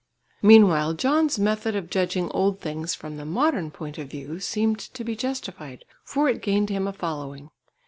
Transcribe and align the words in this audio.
Meanwhile 0.41 0.95
John's 0.95 1.37
method 1.37 1.75
of 1.75 1.91
judging 1.91 2.31
old 2.31 2.59
things 2.59 2.95
from 2.95 3.17
the 3.17 3.23
modern 3.25 3.69
point 3.69 3.99
of 3.99 4.09
view 4.09 4.39
seemed 4.39 4.79
to 4.79 5.03
be 5.03 5.15
justified, 5.15 5.85
for 6.03 6.27
it 6.27 6.41
gained 6.41 6.71
him 6.71 6.87
a 6.87 6.93
following. 6.93 7.51